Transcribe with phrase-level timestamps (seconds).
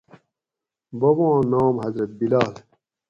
[0.99, 2.53] بوباں نام حضرت بلال